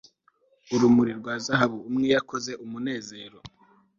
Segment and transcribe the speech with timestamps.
[0.73, 1.77] urumuri rwa zahabu.
[1.89, 3.37] umwe yakoze umunezero